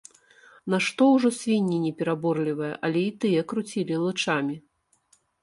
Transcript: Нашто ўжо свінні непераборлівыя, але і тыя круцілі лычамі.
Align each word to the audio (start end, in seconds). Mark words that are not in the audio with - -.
Нашто 0.73 1.03
ўжо 1.15 1.29
свінні 1.39 1.77
непераборлівыя, 1.83 2.73
але 2.89 3.01
і 3.11 3.13
тыя 3.25 3.41
круцілі 3.53 3.95
лычамі. 4.07 4.55